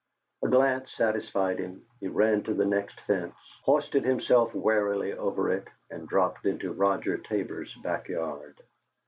A 0.43 0.47
glance 0.47 0.91
satisfied 0.93 1.59
him; 1.59 1.85
he 1.99 2.07
ran 2.07 2.41
to 2.45 2.55
the 2.55 2.65
next 2.65 2.99
fence, 3.01 3.35
hoisted 3.63 4.03
himself 4.03 4.51
wearily 4.55 5.13
over 5.13 5.51
it, 5.51 5.67
and 5.91 6.07
dropped 6.07 6.47
into 6.47 6.73
Roger 6.73 7.19
Tabor's 7.19 7.75
back 7.83 8.07
yard. 8.07 8.59